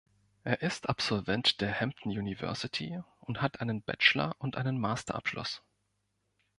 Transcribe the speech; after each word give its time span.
Er 0.43 0.63
ist 0.63 0.89
Absolvent 0.89 1.61
der 1.61 1.79
Hampton 1.79 2.11
University 2.11 2.97
und 3.19 3.39
hat 3.43 3.61
einen 3.61 3.83
Bachelor- 3.83 4.33
und 4.39 4.57
einen 4.57 4.79
Master-Abschluss. 4.79 5.61